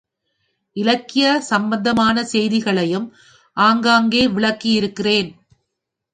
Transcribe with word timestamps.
இலக்கிய 0.75 1.41
சம்பந்தமான 1.41 2.23
செய்திகளையும் 2.23 3.07
அங்கங்கே 3.57 4.27
விளக்கியிருக்கிறேன். 4.27 5.31